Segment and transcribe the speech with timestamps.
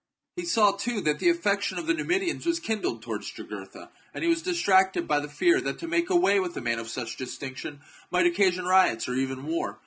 [0.35, 4.23] He saw, too, that the affection of the Numid ians was kindled towards Jugurtha, and
[4.23, 7.17] he was distracted by the fear that to make away with a man of such
[7.17, 9.77] distinction might occasion riots or even war.